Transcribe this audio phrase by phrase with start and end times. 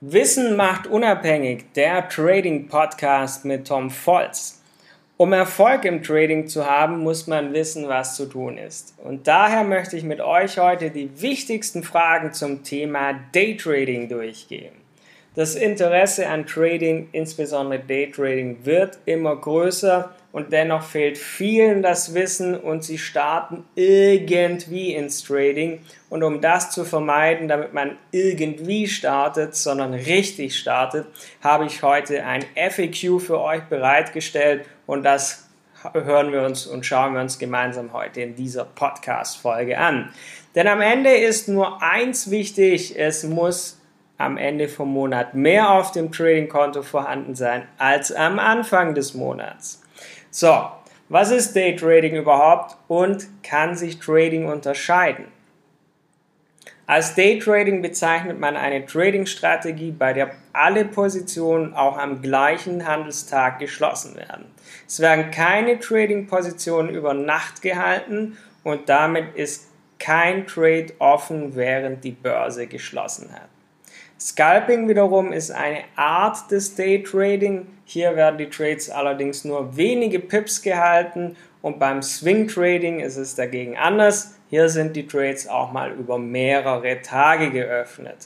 [0.00, 4.60] Wissen macht unabhängig, der Trading Podcast mit Tom Volz.
[5.16, 8.94] Um Erfolg im Trading zu haben, muss man wissen, was zu tun ist.
[9.02, 14.83] Und daher möchte ich mit euch heute die wichtigsten Fragen zum Thema Daytrading durchgehen.
[15.36, 22.56] Das Interesse an Trading, insbesondere Daytrading, wird immer größer und dennoch fehlt vielen das Wissen
[22.56, 25.80] und sie starten irgendwie ins Trading.
[26.08, 31.08] Und um das zu vermeiden, damit man irgendwie startet, sondern richtig startet,
[31.42, 35.48] habe ich heute ein FAQ für euch bereitgestellt und das
[35.92, 40.10] hören wir uns und schauen wir uns gemeinsam heute in dieser Podcast-Folge an.
[40.54, 43.80] Denn am Ende ist nur eins wichtig, es muss
[44.18, 49.82] am Ende vom Monat mehr auf dem Trading-Konto vorhanden sein als am Anfang des Monats.
[50.30, 50.68] So,
[51.08, 55.26] was ist Daytrading überhaupt und kann sich Trading unterscheiden?
[56.86, 64.16] Als Daytrading bezeichnet man eine Trading-Strategie, bei der alle Positionen auch am gleichen Handelstag geschlossen
[64.16, 64.46] werden.
[64.86, 72.12] Es werden keine Trading-Positionen über Nacht gehalten und damit ist kein Trade offen, während die
[72.12, 73.48] Börse geschlossen hat.
[74.24, 77.66] Scalping wiederum ist eine Art des Daytrading.
[77.84, 83.34] Hier werden die Trades allerdings nur wenige Pips gehalten und beim Swing Trading ist es
[83.34, 84.38] dagegen anders.
[84.48, 88.16] Hier sind die Trades auch mal über mehrere Tage geöffnet.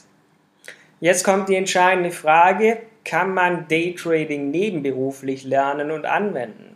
[1.01, 6.68] Jetzt kommt die entscheidende Frage, kann man Daytrading nebenberuflich lernen und anwenden?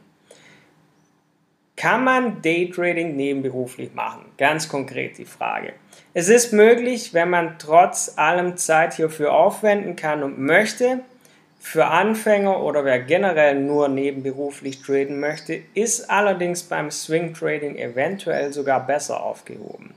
[1.83, 4.23] Kann man Daytrading nebenberuflich machen?
[4.37, 5.73] Ganz konkret die Frage.
[6.13, 11.01] Es ist möglich, wenn man trotz allem Zeit hierfür aufwenden kann und möchte.
[11.59, 18.53] Für Anfänger oder wer generell nur nebenberuflich traden möchte, ist allerdings beim Swing Trading eventuell
[18.53, 19.93] sogar besser aufgehoben.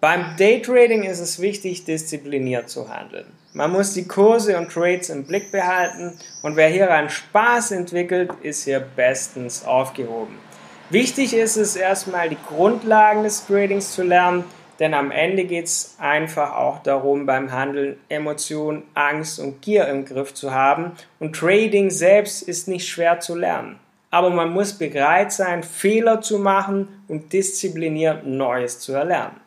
[0.00, 3.26] Beim Daytrading ist es wichtig, diszipliniert zu handeln.
[3.52, 8.64] Man muss die Kurse und Trades im Blick behalten und wer hieran Spaß entwickelt, ist
[8.64, 10.45] hier bestens aufgehoben.
[10.90, 14.44] Wichtig ist es erstmal, die Grundlagen des Tradings zu lernen
[14.78, 20.04] denn am Ende geht es einfach auch darum, beim Handeln Emotionen, Angst und Gier im
[20.04, 20.92] Griff zu haben.
[21.18, 23.78] Und Trading selbst ist nicht schwer zu lernen.
[24.10, 29.40] Aber man muss bereit sein, Fehler zu machen und diszipliniert Neues zu erlernen.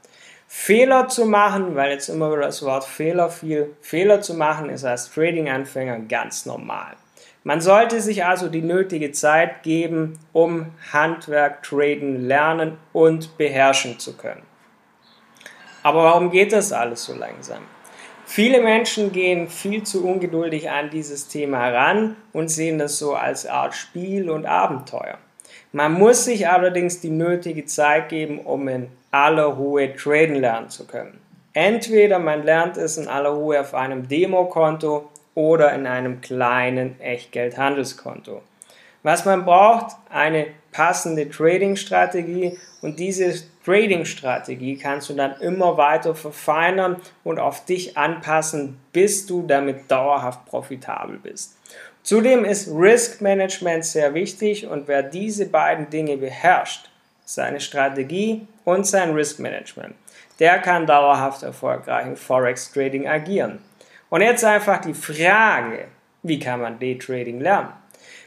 [0.48, 4.84] Fehler zu machen, weil jetzt immer wieder das Wort Fehler fiel, Fehler zu machen ist
[4.84, 6.96] als Trading-Anfänger ganz normal.
[7.44, 14.18] Man sollte sich also die nötige Zeit geben, um Handwerk, Traden lernen und beherrschen zu
[14.18, 14.44] können.
[15.82, 17.64] Aber warum geht das alles so langsam?
[18.26, 23.48] Viele Menschen gehen viel zu ungeduldig an dieses Thema heran und sehen das so als
[23.48, 25.18] Art Spiel und Abenteuer.
[25.72, 30.86] Man muss sich allerdings die nötige Zeit geben, um in aller Ruhe traden lernen zu
[30.86, 31.20] können.
[31.54, 38.42] Entweder man lernt es in aller Ruhe auf einem Demokonto oder in einem kleinen Echtgeldhandelskonto.
[39.04, 43.34] Was man braucht, eine passende Trading-Strategie und diese
[43.64, 50.46] Trading-Strategie kannst du dann immer weiter verfeinern und auf dich anpassen, bis du damit dauerhaft
[50.46, 51.58] profitabel bist.
[52.04, 56.90] Zudem ist Risk Management sehr wichtig und wer diese beiden Dinge beherrscht,
[57.24, 59.96] seine Strategie und sein Risk Management,
[60.40, 63.60] der kann dauerhaft erfolgreich im Forex Trading agieren.
[64.10, 65.86] Und jetzt einfach die Frage,
[66.24, 67.74] wie kann man Daytrading lernen?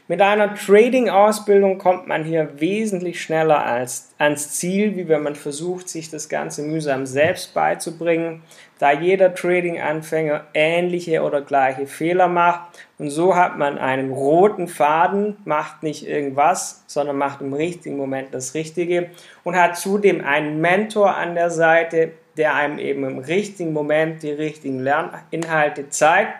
[0.09, 5.87] Mit einer Trading-Ausbildung kommt man hier wesentlich schneller als, ans Ziel, wie wenn man versucht,
[5.87, 8.43] sich das Ganze mühsam selbst beizubringen,
[8.79, 12.61] da jeder Trading-Anfänger ähnliche oder gleiche Fehler macht.
[12.97, 18.33] Und so hat man einen roten Faden, macht nicht irgendwas, sondern macht im richtigen Moment
[18.33, 19.09] das Richtige
[19.45, 24.31] und hat zudem einen Mentor an der Seite, der einem eben im richtigen Moment die
[24.31, 26.33] richtigen Lerninhalte zeigt,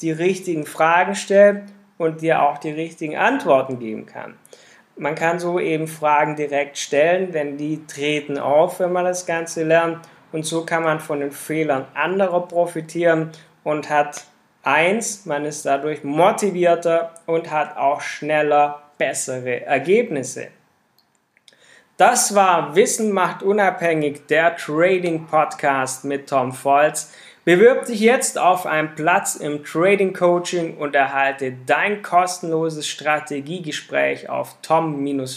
[0.00, 1.62] die richtigen Fragen stellt
[1.98, 4.34] und dir auch die richtigen Antworten geben kann.
[4.98, 9.62] Man kann so eben Fragen direkt stellen, denn die treten auf, wenn man das Ganze
[9.62, 9.98] lernt.
[10.32, 13.30] Und so kann man von den Fehlern anderer profitieren
[13.62, 14.24] und hat
[14.62, 20.48] eins, man ist dadurch motivierter und hat auch schneller bessere Ergebnisse.
[21.96, 27.14] Das war Wissen macht unabhängig, der Trading Podcast mit Tom Volz.
[27.46, 34.56] Bewirb dich jetzt auf einen Platz im Trading Coaching und erhalte dein kostenloses Strategiegespräch auf
[34.60, 35.32] tom-volz.de.